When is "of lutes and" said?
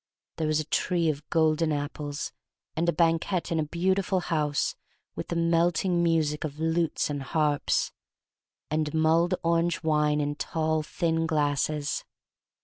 6.43-7.21